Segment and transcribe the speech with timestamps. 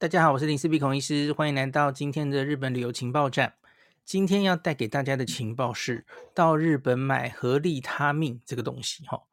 [0.00, 3.52] 大家好，我是林思碧孔医师，欢迎来到今天的日本旅游情报站。
[4.02, 9.24] 今天要带给大家的情报是，到日本买合利他命这个东西，哈，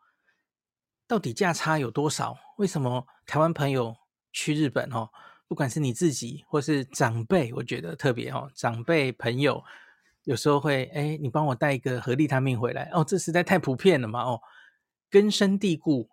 [1.08, 2.36] 到底价差有多少？
[2.58, 3.96] 为什么台湾朋友
[4.34, 5.10] 去日本，哈，
[5.48, 9.64] 不管是你自己或是长辈，我觉得特别哈，长辈朋友
[10.26, 14.42] 有时候会，哎，你帮我带一个合利他命回来，哦，这实在太普遍了嘛，哦，
[15.10, 16.10] 根深蒂固。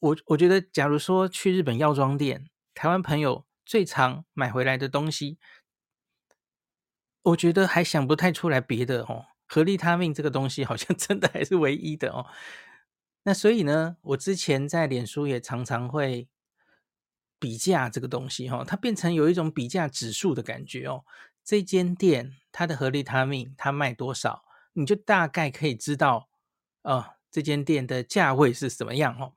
[0.00, 3.44] 我我觉得，假如说去日本药妆店，台湾朋友。
[3.64, 5.38] 最常买回来的东西，
[7.22, 9.26] 我觉得还想不太出来别的哦。
[9.46, 12.26] 合利他命这个东西好像 真的还是唯一的哦。
[13.24, 16.28] 那所以呢，我之前在脸书也常常会
[17.38, 21.04] 比价这个东西哈，它变成有一种比价指数的感觉哦。
[21.42, 26.28] 这间店它的合利他命它卖多少，你就大概可以知道
[26.82, 29.34] 啊，这间店的价位是怎么样哦。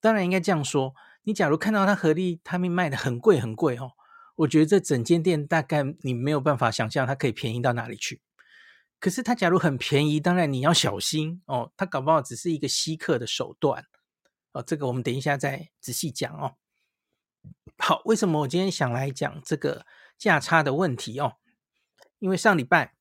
[0.00, 0.94] 当然应该这样说。
[1.24, 3.92] 你假如看到它合力他们卖的很贵很贵哦，
[4.36, 8.20] 我觉得这整间店大概你没有办法想象它可以便宜到哪里去。
[9.00, 13.84] 可是它假如很便宜，当然你要小心哦，它搞不好只是一个吸客的手段
[14.52, 14.62] 哦。
[14.62, 16.54] 这个我们等一下再仔细讲哦。
[17.78, 19.84] 好，为什么我今天想来讲这个
[20.16, 21.34] 价差的问题哦？
[22.18, 22.94] 因为上礼拜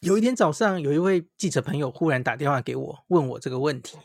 [0.00, 3.96] 有一天早上，有一位记者朋友忽然打电话给我，问我这个问题。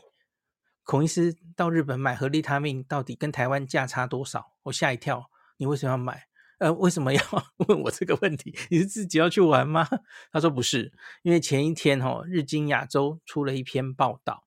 [0.84, 4.52] 孔医师到日本买合利他命，到底跟台湾价差多少？
[4.64, 5.30] 我吓一跳。
[5.56, 6.26] 你为什么要买？
[6.58, 7.22] 呃，为什么要
[7.68, 8.56] 问我这个问题？
[8.70, 9.88] 你是自己要去玩吗？
[10.30, 14.44] 他说不是，因为前一天哦，日经亚洲出了一篇报道，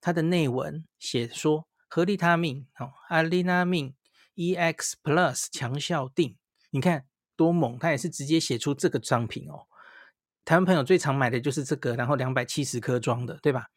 [0.00, 3.94] 它的内文写说合利他命哦，阿利那命
[4.36, 6.36] EX Plus 强效定，
[6.70, 7.78] 你看多猛！
[7.78, 9.66] 他也是直接写出这个商品哦。
[10.44, 13.68] 台湾朋友最常买的就是这个，然后两百七十颗装的，对吧？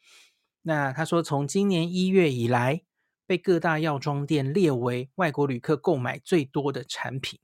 [0.68, 2.84] 那他说，从今年一月以来，
[3.26, 7.40] 被各大药妆店列为外国旅客购买最多的产品。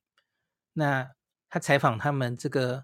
[0.73, 1.09] 那
[1.49, 2.83] 他采访他们这个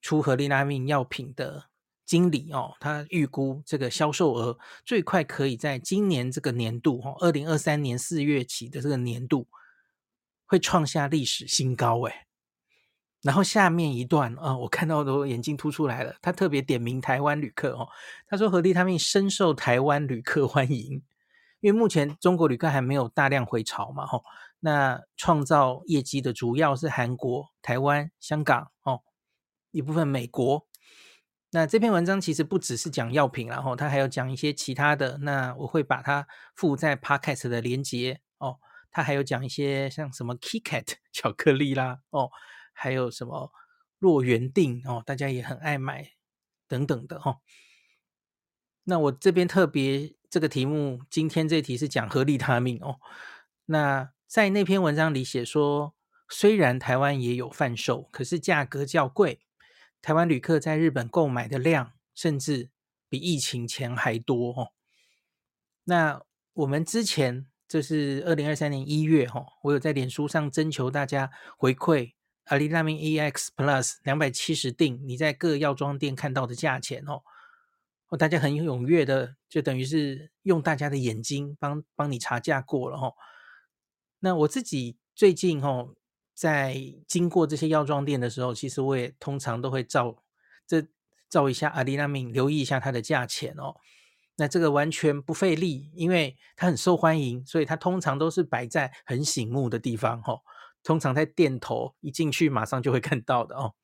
[0.00, 1.68] 出合利拉命药品的
[2.06, 9.48] 经理哦，他预估这个销售额最快可以在今年这个年度哦，二零二三年四月起的这个年度
[10.46, 12.14] 会创下历史新高诶。
[13.22, 16.14] 然后下面一段啊、我看到都眼睛凸出来了。
[16.22, 17.88] 他特别点名台湾旅客哦，
[18.26, 21.02] 他说合利他命深受台湾旅客欢迎，
[21.60, 24.22] 因为目前中国旅客还没有大量回潮嘛，吼。
[24.62, 29.00] 那创造业绩的主要是韩国、台湾、香港哦，
[29.70, 30.66] 一部分美国。
[31.52, 35.18] 那这篇文章其实不只是讲药品，然后他还有讲一些其他的。
[35.22, 38.58] 那我会把它附在 Podcast 的连接哦。
[38.90, 42.30] 他还有讲一些像什么 KitKat 巧克力啦哦。
[42.82, 43.52] 还有什么
[43.98, 46.12] 若元定哦，大家也很爱买
[46.66, 47.40] 等等的哦。
[48.84, 52.98] 那我这边特别这个题目，今天这题是讲合利他命哦。
[53.66, 55.94] 那在那篇文章里写说，
[56.30, 59.40] 虽然台湾也有贩售，可是价格较贵。
[60.00, 62.70] 台湾旅客在日本购买的量，甚至
[63.10, 64.72] 比疫情前还多哦。
[65.84, 66.22] 那
[66.54, 72.14] 我们之前这是二零二三年一月哈，我有在脸书上征求大家回馈。
[72.50, 77.22] 阿利他命 EX Plus 两百七十定，你在各药妆店看到的价钱哦，
[78.08, 83.14] 哦，大家很踊跃的，就等于是用大家的眼睛帮帮你查价过了哦。
[84.18, 85.94] 那我自己最近哦，
[86.34, 90.16] 在经过这些药妆店的时候，其实我也通常都会照
[90.66, 90.84] 这
[91.28, 93.76] 照一下阿利他命，留意一下它的价钱哦。
[94.34, 100.40] 那这个完全不费力，因为它很受欢迎，所以它通常都是摆在很醒目的地方哦。
[100.82, 103.74] 通常在店头一进去，马上就会 看到的哦。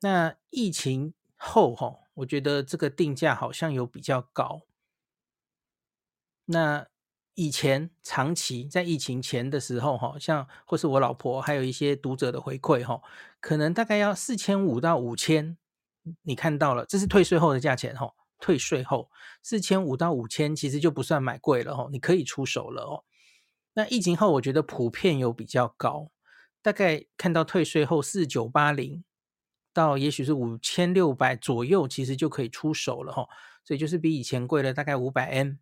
[0.00, 4.62] 那疫情后哈，我觉得这个定价好像有比较高。
[6.46, 6.86] 那
[7.34, 13.00] 以前长期在疫情前的时候哈，像或是我老婆还有一些读者的回馈哈，
[13.40, 15.56] 可能大概要四千五到五千，
[16.22, 18.12] 你看到了，这是退税后的价钱哈。
[18.40, 19.10] 退税后
[19.42, 23.04] 四千五到五千，其实就不算买贵了哦，你可以出手了哦。
[23.74, 26.10] 那疫情后，我觉得普遍有比较高，
[26.62, 29.04] 大概看到退税后四九八零
[29.72, 33.28] 到也许是五千六百左右，其实就可以出手了哈，
[33.64, 35.54] 所以就是比以前贵了大概五百 M。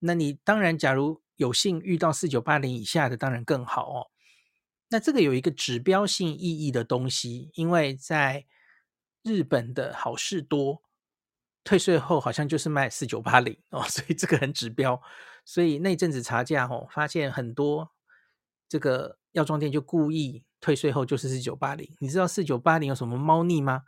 [0.00, 4.10] 那你当然，假如有幸遇到四九八零以下的，当然更好哦。
[4.90, 8.46] 那这个有一个指标性意义的东西，因为在
[9.22, 10.82] 日本的好事多。
[11.64, 15.00] 退税后好像就是卖四九八零哦，所以这个很指标。
[15.44, 17.90] 所以那阵子查价哦，发现很多
[18.68, 21.94] 这个药妆店就故意退税后就是四九八零。
[21.98, 23.82] 你知道四九八零有什么猫腻吗？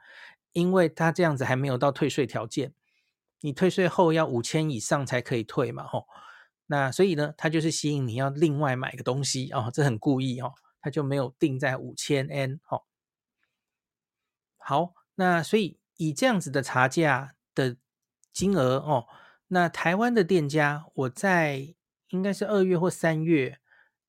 [0.53, 2.75] 因为它这样子还没有到退税条件，
[3.41, 6.07] 你退税后要五千以上才可以退嘛吼。
[6.67, 12.83] 那所以呢，它就是吸引你要另外买个东西哦，这很故意哦，它就没有定在五千 N 哦。
[14.57, 17.77] 好，那所以以这样子的差价的
[18.33, 19.07] 金额哦，
[19.55, 21.77] 那台湾的店家，我在
[22.09, 23.61] 应该是二月或三月，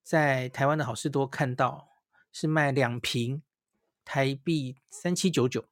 [0.01, 1.88] 在台湾的好事多看到
[2.31, 3.44] 是卖两瓶
[4.03, 5.65] 台币三七九九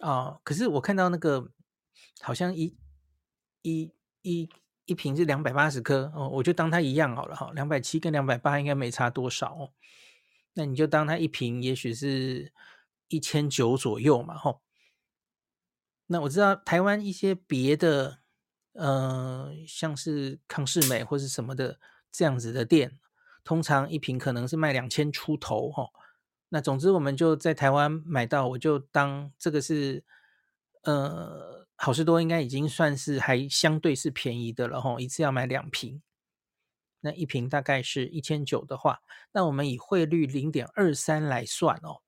[0.00, 1.52] 啊，可是我看到那个
[2.22, 2.78] 好像一
[3.60, 3.92] 一
[4.22, 4.48] 一。
[4.84, 9.72] 一瓶是两百八十颗哦，我就当它一样好了哈，两百七跟两百八应该没差多少哦。
[10.54, 12.52] 那你就当它一瓶，也许是
[13.06, 14.60] 一千九左右嘛吼。
[16.08, 18.21] 那我知道台湾一些别的，
[18.72, 21.78] 呃，像是康士美或是什么的
[22.10, 22.98] 这样子的店，
[23.44, 25.88] 通常一瓶可能是卖两千出头哈。
[26.48, 30.04] 那总之我们就在台湾买到，我就当这个是
[30.82, 31.60] 呃。
[31.74, 36.00] 好事多应该已经算是还相对是便宜的了吼，一次要买两瓶，
[37.00, 39.00] 那一瓶大概是一千九的话，
[39.32, 42.02] 那我们以汇率零点二三来算哦。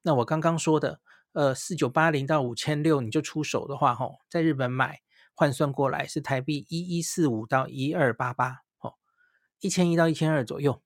[0.00, 1.00] 那我刚刚说的，
[1.32, 5.02] 呃，四九八零到五千六你就出手的话吼，在日本买
[5.38, 8.94] 换算过来是台币一一四五到一二八八哦，
[9.60, 10.82] 一千一到一千二左右。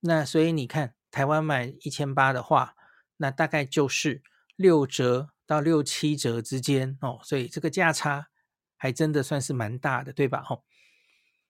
[0.00, 2.74] 那所以你看台湾买一千八的话，
[3.18, 4.22] 那大概就是
[4.56, 5.28] 六折。
[5.48, 8.28] 到六七折之间哦，所以这个价差
[8.76, 10.42] 还真的算是蛮大的，对吧？
[10.42, 10.62] 吼，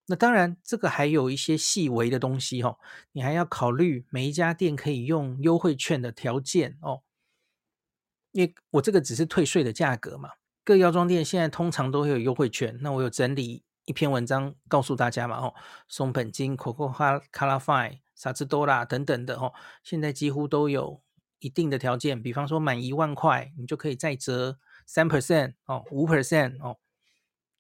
[0.06, 2.78] 那当然这个还有一些细微的东西吼，
[3.10, 7.02] 你还要考虑每一家店可以用优惠券的条件哦。
[8.30, 10.30] 因为我这个只是退税的价格嘛，
[10.68, 12.76] 各药妆店现在通常都会有优惠券。
[12.82, 15.54] 那我有整理一篇文章告诉大家嘛，吼，
[15.88, 16.92] 松本金、Coco
[17.32, 21.00] Color Fine、莎姿多拉等等的吼，现在几乎都有。
[21.38, 26.76] 一定的条件，比方说满一万块，你就可以再折三 percent 哦，五 percent 哦。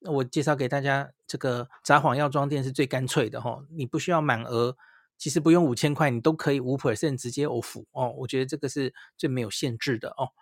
[0.00, 4.76] 我介绍给大家，这个札幌药妆店是最干脆的、哦，你不需要满额，
[5.16, 8.12] 其实不用五千块，你都可以五 percent 直接 off 哦。
[8.18, 10.32] 我觉得这个是最没有限制的哦。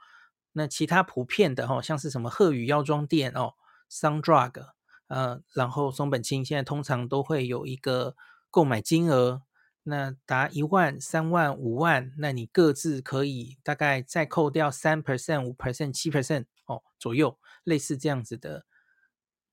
[0.59, 3.53] 那其他普遍的哈、哦，像是什么鹤羽药妆店哦
[3.91, 4.69] ，Sundrug，
[5.09, 8.17] 呃，然后松本清现在通常都会有一个
[8.51, 9.43] 购买金额。
[9.89, 18.65] 那达一万、三万、五万，那你各自可以大概再扣掉三 percent、五 percent、七 percent 哦左右，类似这样子的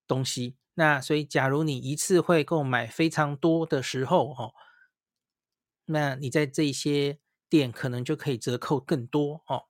[0.07, 0.55] 东西。
[0.75, 4.53] 那所以，假如你一次会购买非常多的时候，哦，
[5.85, 7.19] 那你在这些
[7.49, 9.65] 店可能就可以折扣更多哦。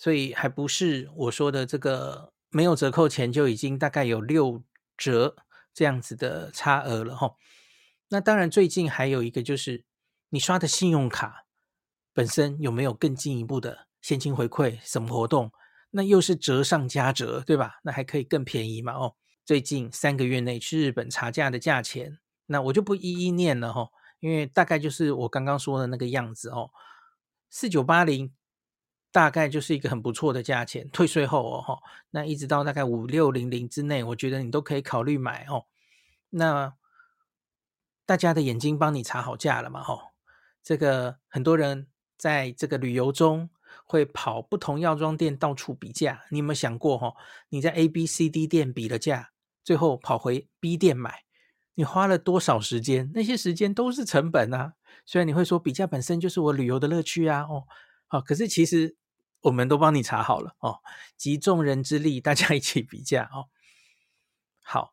[0.00, 4.62] 所以，还不是我说的这个没有折扣前就已经大概有六
[4.96, 5.36] 折
[5.74, 7.34] 这样子的差额了，哈。
[8.08, 9.84] 那当然，最近还有一个就是，
[10.30, 11.44] 你刷的信用卡
[12.14, 15.52] 本身有没有更进一步的现金回馈什么活动？
[15.90, 17.80] 那又是折上加折，对吧？
[17.82, 18.94] 那还可以更便宜嘛？
[18.94, 26.70] 哦，最近三个月内去日本查价的价钱，那我就不一一念了哈，因为大概就是我刚刚说的那个样子哦，
[27.50, 28.32] 四九八零
[29.12, 31.78] 大概就是一个很不错的价钱，退税后哦，
[32.10, 35.66] 那一直到大概五六零零之内，我觉得你都可以考虑买哦，
[36.30, 36.74] 那。
[38.06, 39.84] 大家的眼睛帮你查好价了嘛？
[39.84, 40.00] 吼，
[40.64, 41.86] 这个很多人
[42.18, 43.48] 在这个旅游中
[43.84, 46.24] 会跑不同药妆店到处比价。
[46.32, 47.14] 你有没有想过，吼，
[47.50, 49.30] 你在 A、B、C、D 店比了价，
[49.62, 51.22] 最后跑回 B 店买，
[51.74, 53.12] 你花了多少时间？
[53.14, 54.72] 那些时间都是成本啊。
[55.06, 57.68] 虽然你会说比价本身就是我旅游的乐趣啊，哦，
[58.08, 58.96] 好，可是其实
[59.42, 60.80] 我们都帮你查好了哦，
[61.16, 63.48] 集众人之力，大家一起比价哦，
[64.62, 64.92] 好。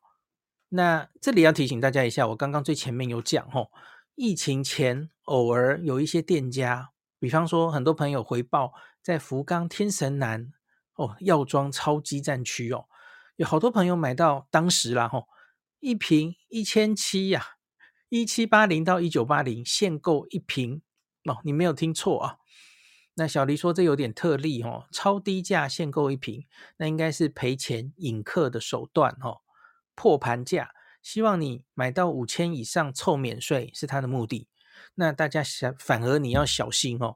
[0.70, 3.72] 那这里要提醒大家一下，我刚刚最前面有讲吼，
[4.16, 6.90] 疫情前偶尔有一些店家，
[7.20, 10.52] 比方说很多朋友回报在福冈天神南
[10.96, 12.90] 哦，药妆超级战区哦，
[13.38, 15.30] 有好多朋友买到当时啦吼，
[15.80, 17.46] 一瓶一千七呀，
[18.10, 20.82] 一七八零到一九八零限购一瓶
[21.24, 22.37] 哦，你没有听错啊。
[23.20, 26.46] 那小黎说这有点特例哦，超低价限购一瓶，
[26.78, 29.40] 那应该是赔钱引客的手段哦。
[29.96, 30.70] 破盘价，
[31.02, 34.48] 希望你买到五千以上凑免税是他的目的。
[34.94, 37.16] 那大家想，反而你要小心哦。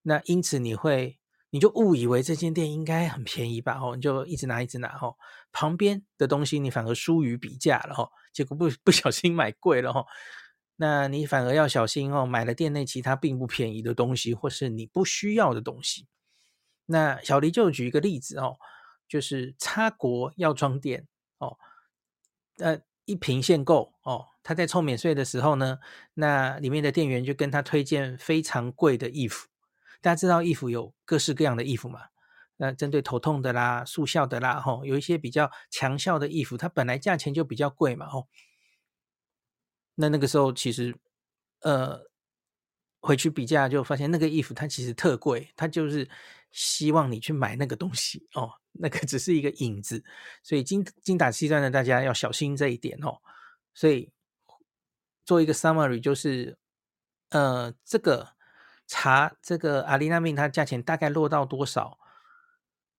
[0.00, 1.18] 那因此你会，
[1.50, 3.78] 你就误以为这间店应该很便宜吧？
[3.78, 5.16] 哦，你就一直拿一直拿哦。
[5.52, 10.06] 旁边的东西你反而疏于比价了哦，结果不不小心买贵了哦。
[10.76, 16.06] 那你反而要小心哦，买了店内其他并不便宜的东西，或是你不需要的东西。
[16.86, 18.58] 那小黎就举一个例子哦，
[19.08, 21.58] 就是插国药妆店哦。
[22.58, 25.78] 呃，一瓶限购哦，他在凑免税的时候呢，
[26.14, 29.48] 那里面的店员就跟他推荐非常贵的衣服。
[30.00, 32.00] 大家知道衣服有各式各样的衣服嘛？
[32.58, 38.28] 那针对头痛的啦、速效的啦，吼，有一些比较强效的衣服，它本来价钱就比较贵嘛，吼。
[39.96, 40.96] 那那个时候其实，
[41.62, 42.00] 呃，
[43.00, 46.08] 回去比价就发现那个衣服它其实特贵，它就是
[46.52, 50.04] 希望你去买那个东西哦，那个只是一个引子，
[50.42, 53.18] 所以精精打细算的大家要小心这一点哦。
[53.74, 54.12] 所以
[55.24, 56.56] 做一个 summary 就是，
[57.30, 58.34] 呃，这个
[58.86, 61.98] 查这个阿利纳命它价钱大概落到多少？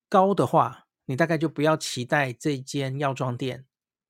[0.10, 3.66] 高的话，你大概就不要期待这间药妆店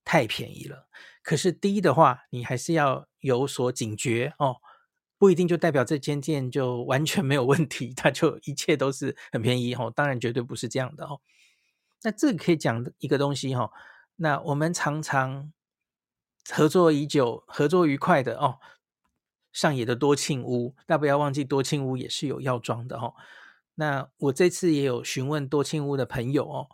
[0.07, 0.87] 太便宜了。
[1.21, 4.55] 可是低的话，你还是要有所警觉哦，
[5.17, 9.91] 不一定就代表这间店就完全没有问题，它就一切都是很便宜哦。
[9.93, 11.19] 当然绝对不是这样的哦。
[12.03, 13.71] 那这个可以讲一个东西哈、哦，
[14.15, 15.51] 那我们常常
[16.49, 18.59] 合作已久、合作愉快的哦，
[19.51, 23.15] 上野的多庆屋，但不要忘记多庆屋也是有药妆的哦。
[23.75, 26.69] 那我这次也有询问多庆屋的朋友哦，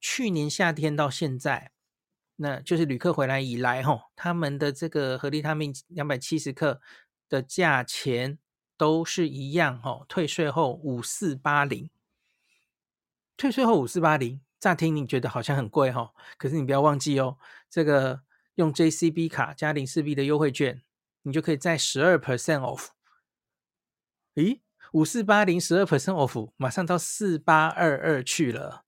[0.00, 1.70] 去年夏天到现在，
[2.36, 6.80] 那就是旅客回来以来吼、他们的这个合利他命两百七十克
[7.28, 8.38] 的价钱
[8.76, 11.90] 都是一样哦，退税后五四八零，
[13.36, 17.38] 退税后五四八零，乍听你觉得好像很贵哈、可是你不要忘记哦，
[17.68, 18.20] 这个
[18.56, 20.82] 用 JCB 卡加零四 B 的优惠券，
[21.22, 22.88] 你就可以在十二 percent off，
[24.34, 24.60] 咦？
[24.92, 28.85] 五四八零十二 percent off，马上到四八二二去了，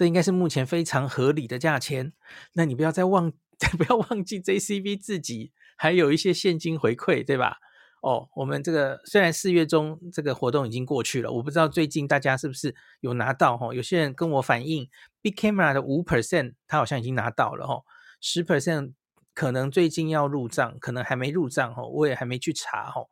[0.00, 2.14] 这应该是目前非常合理的价钱。
[2.54, 3.30] 那你不要再忘，
[3.76, 7.58] 不要忘记 JCB 自己还有一些现金回馈，对吧？
[8.00, 13.74] 哦，我们这个虽然四月中这个活动已经过去了，我不知道最近大家是不是有拿到哈？
[13.74, 14.88] 有些人跟我反映
[15.20, 17.82] ，Big Camera 的五 percent 他好像已经拿到了哈，
[18.22, 18.94] 十 percent
[19.34, 23.02] 可能最近要入账，可能还没入账哈，我也还没去查哈。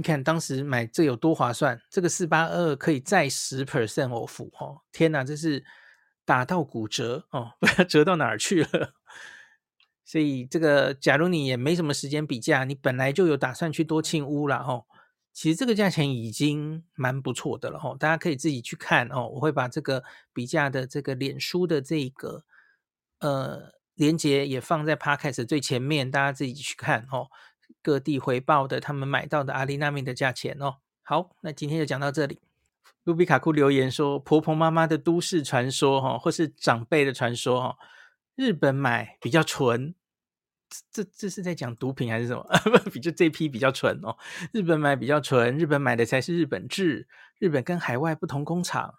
[0.00, 1.78] 你看当时买这有多划算？
[1.90, 4.80] 这个四八二可以再十 percent off 哦！
[4.92, 5.62] 天哪，这是
[6.24, 8.94] 打到骨折哦， 不知道折到哪儿去了。
[10.02, 14.86] 所以这个，假如你也没什么时间比价，你本来就有打算去多庆屋了哦。
[15.34, 19.28] 其实这个价钱已经蛮不错的了哦，大家可以自己去看哦。
[19.34, 20.02] 我会把这个
[20.32, 22.44] 比价的这个脸书的这个
[23.18, 27.28] 呃连接也放在 podcast 最前面，大家自己去看哦。
[27.82, 30.76] 各地回报的他们买到的阿利纳米的价钱哦。
[31.02, 32.40] 好，那今天就讲到这里。
[33.04, 37.78] 卢比卡库留言说：“婆婆妈妈的都市传说哈，或是长辈的传说哈，
[38.36, 39.94] 日本买比较纯。
[40.92, 42.44] 这这是在讲毒品还是什么？
[42.84, 44.16] 不，比就这批比较纯哦。
[44.52, 47.08] 日本买比较纯，日本买的才是日本制。
[47.38, 48.96] 日本跟海外不同工厂、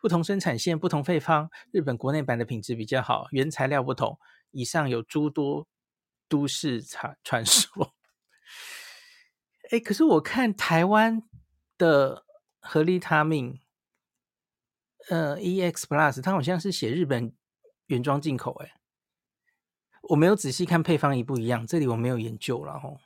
[0.00, 4.18] 不同生产线、不同配方，日本国内版的品质比较好，原材料不同。
[4.50, 5.68] 以上有诸多。”
[6.30, 7.94] 都市传 传说，
[9.70, 11.22] 哎，可是我看台湾
[11.76, 12.24] 的
[12.60, 13.60] 合利他命，
[15.10, 17.34] 呃，EX Plus，它好像是写日本
[17.86, 18.72] 原装进口，哎，
[20.10, 22.98] 我没有仔细看配方一不一样，这里我没有研究了吼。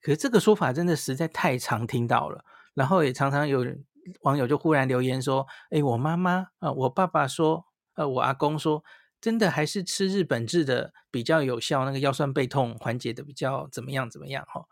[0.00, 2.44] 可是这个说法真的实在太常听到了，
[2.74, 3.66] 然后也常常有
[4.20, 8.84] 网友就忽然留言说，哎，我妈妈啊、我爸爸说，呃，我阿公说。
[9.18, 14.66] 真的还是吃日本制的比较有效，那个腰酸背痛缓解的比较怎么样怎么样哈？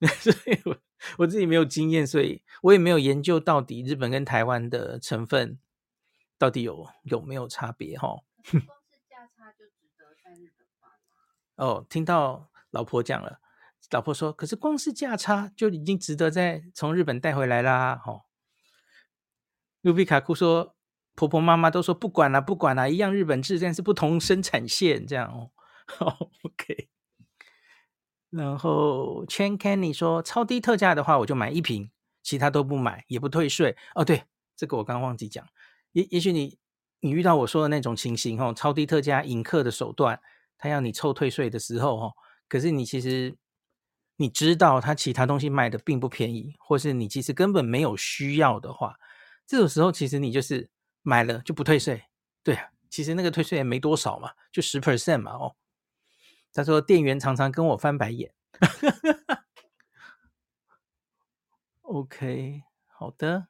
[0.20, 0.76] 所以我
[1.18, 5.58] 我自己没有经验，所以我也没有研究到底日本跟台湾的成分
[6.38, 8.08] 到底有有没有差别哈。
[8.08, 11.56] 光是价差就值得在日本买吗？
[11.56, 13.40] 哦，听到老婆讲了，
[13.90, 18.22] 老婆说，可是光是价差就已经值得再从日本带回来啦哈。
[19.82, 20.76] 卢比卡库说。
[21.16, 25.50] 婆婆妈妈都说不管了，不管了，一样日本制，但是不同生产线这样哦。
[26.44, 26.88] OK。
[28.30, 31.90] 然后 Chen Kenny 说，超低特价的话，我就买一瓶，
[32.22, 33.76] 其他都不买，也不退税。
[33.94, 34.24] 哦，对，
[34.56, 35.46] 这个我刚忘记讲。
[35.92, 36.58] 也也许你
[37.00, 40.20] 你遇到我说的那种情形哦，超低特价引客的手段，
[40.56, 42.12] 他要你凑退税的时候哦，
[42.48, 43.36] 可是你其实
[44.16, 48.94] 你知道他其他东西卖的并不便宜，或是你其实根本没有需要的话，
[49.46, 50.68] 这种时候其实你就是。
[51.02, 52.02] 买了就不退税，
[52.44, 55.56] 对啊，其实那个退税也没多少嘛，就十 percent 嘛，哦。
[56.52, 58.32] 他说店员常常跟我翻白眼。
[61.82, 63.48] OK，好的，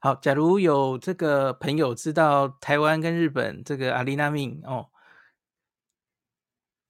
[0.00, 0.14] 好。
[0.16, 4.90] 假如有这个朋友知道台湾跟日本这个阿利纳命哦，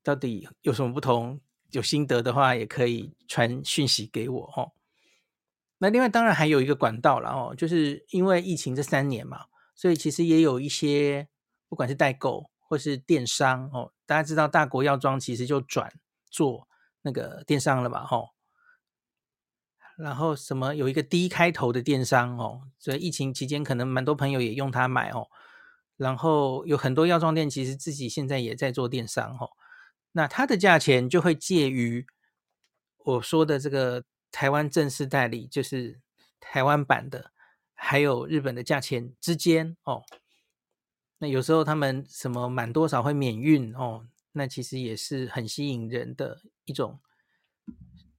[0.03, 1.41] 到底有什么不同，
[1.73, 4.73] 有心得的话，也可以传讯息给我哦。
[5.77, 11.29] 那另外当然还有一个管道了哦，就是因为疫情这三年嘛，所以其实也有一些
[11.69, 15.93] 不管是代购或是电商哦，大家知道大国药妆其实就转
[16.31, 16.69] 做
[17.03, 18.29] 那个电商了嘛吼。
[19.99, 25.27] 然后什么有一个 D 开头的电商哦，所以疫情期间可能蛮多朋友也用它买哦。
[25.97, 29.51] 然后有很多药妆店其实自己现在也在做电商哦，
[30.13, 32.07] 那它的价钱就会介于
[32.99, 36.01] 我说的这个台湾正式代理，就是
[36.39, 37.33] 台湾版的，
[37.75, 40.05] 还有日本的价钱之间哦。
[41.21, 46.99] 那有时候他们什么满多少会免运哦，那其实也是很吸引人的一种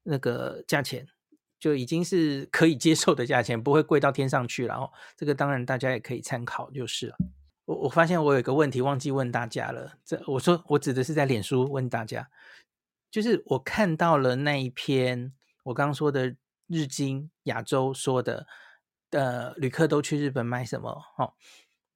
[0.03, 1.05] 那个价钱。
[1.60, 4.89] 就已经是可以接受的价钱，不会贵到天上去了哦。
[5.15, 7.15] 这个当然大家也可以参考就是了。
[7.65, 12.27] 我我发现我有一个问题忘记问大家了，这我说我指的是在脸书问大家，
[13.12, 15.31] 就是我看到了那一篇
[15.62, 18.48] 我刚刚说的日经亚洲说的，
[19.12, 20.89] 呃，旅客都去日本买什么？
[21.20, 21.31] 哦，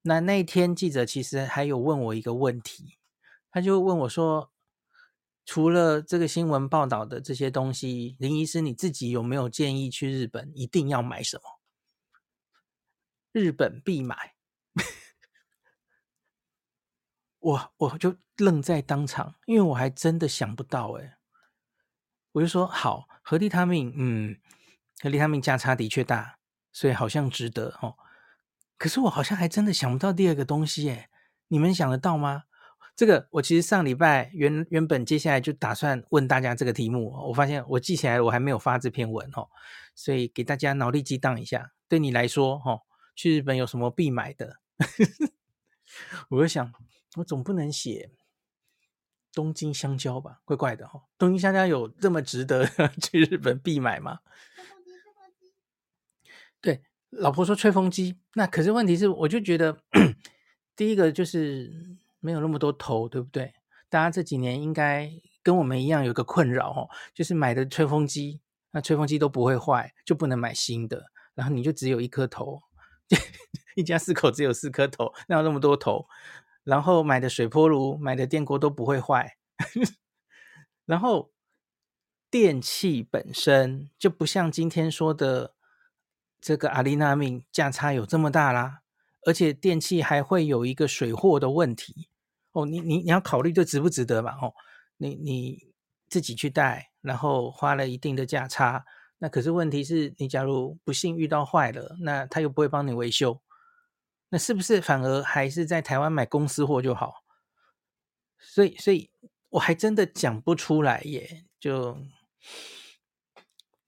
[0.06, 2.98] 那那天记者其实还有问我一个问题，
[3.50, 4.50] 他就问我说。
[5.48, 11.60] 除了这个新闻报道的这些东西，林医师你自己有没有建议去日本一定要买什么？
[13.30, 14.34] 日本必买，
[17.38, 21.16] 我我就愣在当场，因为我还真的想不到哎，
[22.32, 24.40] 我就说好，合利他命，嗯，
[25.00, 26.40] 合利他命价差的确大，
[26.72, 27.96] 所以好像值得哦。
[28.78, 31.08] 可是我好像还真的想不到第二个东西耶，
[31.48, 32.44] 你们想得到吗？
[32.94, 39.48] 这个我其实上礼拜原原本接下来就打算问大家这个题目，我发现我记起来我还没有发这篇文哦，
[39.94, 41.72] 所以给大家脑力激荡一下。
[41.88, 42.80] 对你来说，哈，
[43.14, 44.56] 去日本有什么必买的？
[46.30, 46.72] 我就想，
[47.16, 48.10] 我总不能写
[49.32, 51.02] 东京香蕉吧，怪怪的哈。
[51.18, 52.66] 东京香蕉有这么值得
[53.00, 54.20] 去日本必买吗？
[56.62, 56.82] 对，
[57.18, 59.78] 老婆说吹风机，那可是问题是，我就觉得
[60.74, 61.98] 第一个就是。
[62.18, 63.54] 没有那么多头，对不对？
[63.88, 65.08] 大家这几年应该
[65.44, 68.40] 跟我们一样有个困扰哦，就是买的吹风机，
[68.72, 72.62] 那吹风机都不会坏，就不能买新的，然后你就只有一颗头，
[73.76, 76.08] 一家四口只有四颗头，哪有那么多头？
[76.64, 79.36] 然后买的水波炉、买的电锅都不会坏，
[80.84, 81.30] 然后
[82.28, 85.54] 电器本身就不像今天说的
[86.40, 88.82] 这个阿丽娜命价差有这么大啦。
[89.26, 92.08] 而且电器还会有一个水货的问题
[92.52, 94.36] 哦，你你你要考虑这值不值得嘛？
[94.40, 94.54] 哦，
[94.98, 95.74] 你你
[96.08, 98.84] 自己去带，然后花了一定的价差，
[99.18, 103.42] 那可是问题是你假如不幸遇到坏了，那他又不会帮你维修，
[104.28, 107.24] 那是不是反而还是在台湾买公司货就好？
[108.38, 109.10] 所以所以
[109.48, 111.98] 我还真的讲不出来耶，就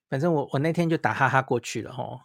[0.08, 2.22] 反正我我那天就打哈哈过去了哦。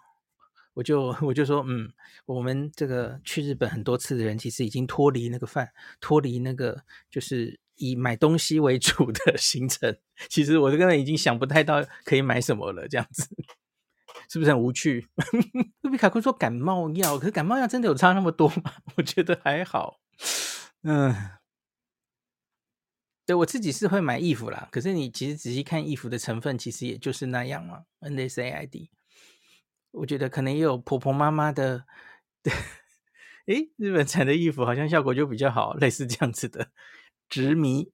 [0.73, 1.91] 我就 我就说，嗯，
[2.25, 9.95] 我们这个去日本很多次的人，其实已经脱离那个饭，脱离那个就是以买东西为主的 行程。
[10.29, 13.27] 其实我这个人已经想不太到可以买什么了，这样子
[14.29, 15.07] 是不是很无趣？
[15.81, 18.73] 卢比卡库说感冒药，可是感冒药真的有差那么多吗？
[18.95, 19.99] 我觉得还好。
[20.83, 21.13] 嗯，
[23.25, 28.89] 对我自己是会买衣服啦，可是你其实仔细看衣服的成分，其实也就是那样嘛，NSAID。
[29.93, 31.86] 我觉得可能也有婆婆妈妈的，
[32.41, 32.53] 对，
[33.47, 36.69] 诶，日本产的衣服好像效果就比较好，类似这样子的
[37.29, 37.91] 执迷，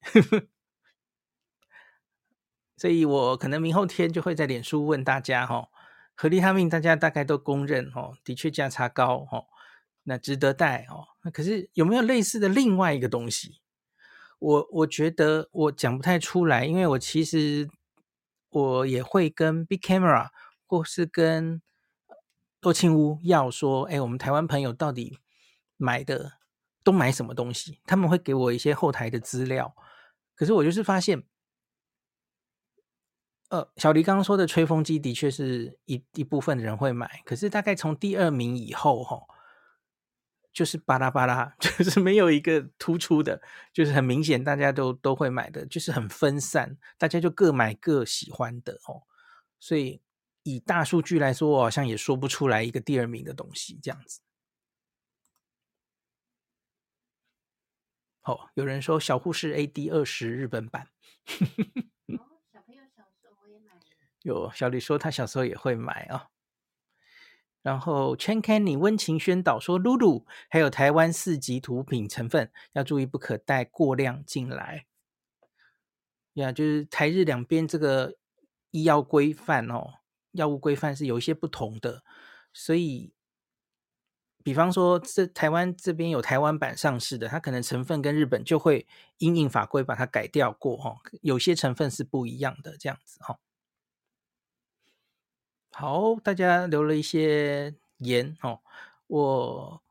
[2.78, 5.70] 所以我可能明后天就会在脸书问大家哈，
[6.16, 9.48] 合力他命大家大概都公认哦，的确价差高哦，
[10.04, 13.60] 那值得带哦，那可是有没有类似的另外一个东西？
[14.40, 17.70] 我我觉得我讲不太出来，因为我其实
[18.50, 20.30] 我也会跟 Big Camera
[20.66, 21.62] 或是跟
[22.62, 25.20] 多庆屋要说，哎，我们台湾朋友到底
[25.78, 26.34] 买的
[26.84, 27.80] 都买什么东西？
[27.86, 29.74] 他们会给我一些后台的资料，
[30.36, 31.24] 可是我就是发现，
[33.50, 39.22] 呃，小黎刚刚说的吹风机的确是一一部分人会买，可是大概从第二名以后，哈，
[40.52, 43.42] 就是巴拉巴拉， 就是没有一个突出的，
[43.72, 49.04] 就是很明显大家都都会买的，就是很分散，大家就各买各喜欢的哦，
[49.62, 50.02] 所以。
[50.44, 54.22] 以大数据来说，我好像也说不出来一个第二名的东西这样子。
[58.24, 60.84] 哦，有人说小护士 AD 二十日本版。
[60.84, 60.90] 哦，
[62.54, 63.74] 小朋友小时候我也买。
[64.22, 66.22] 有小李说他小时候也会买啊、哦。
[67.62, 74.86] 然后 Chen Kenny 温情宣导说，露露还有台湾四级毒品成分，要注意不可带过量进来。
[76.34, 78.18] 呀，就是台日两边这个
[78.72, 79.99] 医药规范哦。
[80.32, 82.04] 药物规范是有一些不同的，
[82.54, 83.14] 所以，
[84.44, 88.88] 比方说，这台湾这边有台湾版上市的，它可能成分跟日本就会
[89.18, 93.40] 因应法规把它改掉过哈，有些成分是不一样的，这样子哈。
[95.72, 98.60] 好，大家留了一些言哦，
[99.08, 99.82] 我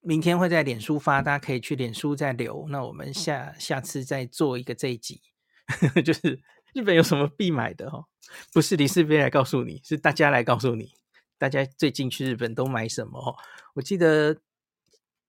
[0.00, 2.66] 明天会在脸书发，大家可以去脸书再留。
[2.68, 5.22] 那我们下下次再做一个这一集，
[6.04, 6.42] 就是
[6.74, 8.06] 日本有什么必买的哦，
[8.52, 10.92] 不是林氏璧来告诉你，是大家来告诉你，
[11.38, 13.36] 大家最近去日本都买什么？
[13.74, 14.36] 我记得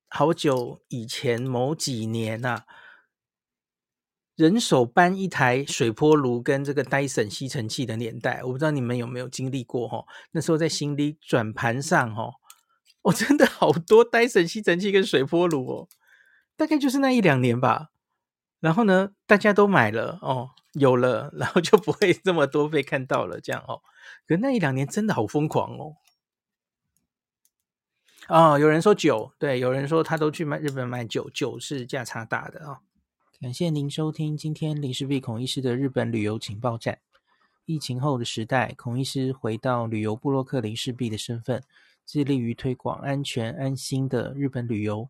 [0.08, 2.66] 好久以前某几年呐、啊。
[4.38, 10.04] 人手搬一台水波炉跟这个戴森吸尘器的年代，我不知道你们有没有经历过哈？
[10.32, 12.32] 那时候在行李转盘上哈，
[13.04, 15.88] 我、真的好多戴森吸尘器跟水波炉哦，
[16.56, 17.90] 大概就是那一两年吧。
[18.60, 23.82] 然后呢，大家都买了哦，有了， 然后就不会这么多被看到了这样哦。
[24.28, 25.96] 可那一两年真的好疯狂哦。
[28.28, 32.66] 哦，有人说酒，对，有人说他都去买日本买酒，酒是价差大的。
[32.68, 32.80] 哦
[33.42, 37.00] 感谢您收听今天林氏璧孔医师的日本旅游情报站。
[37.66, 41.64] 疫情后的时代，孔医师回到旅游部落客林氏璧的身份，
[42.06, 45.10] 致力于推广安全安心的日本旅游，